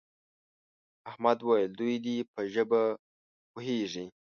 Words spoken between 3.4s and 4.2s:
پوهېږي.